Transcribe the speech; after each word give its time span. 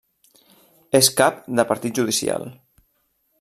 És 0.99 1.09
cap 1.19 1.43
de 1.59 1.67
partit 1.73 2.01
judicial. 2.01 2.49